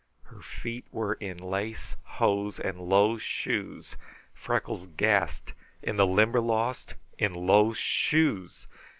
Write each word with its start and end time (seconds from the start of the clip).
Her 0.23 0.41
feet 0.41 0.87
were 0.91 1.13
in 1.13 1.37
lace 1.37 1.95
hose 2.01 2.59
and 2.59 2.79
low 2.81 3.19
shoes. 3.19 3.97
Freckles 4.33 4.87
gasped. 4.97 5.53
In 5.83 5.97
the 5.97 6.07
Limberlost 6.07 6.95
in 7.19 7.35
low 7.35 7.71
shoes! 7.73 8.65